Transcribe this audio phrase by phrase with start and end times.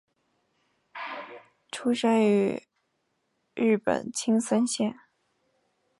[1.71, 2.63] 出身于
[3.53, 4.95] 日本青森县。